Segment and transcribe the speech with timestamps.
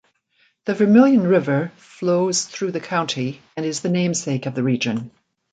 [0.65, 5.11] The Vermilion River flows through the County and is the namesake of the region.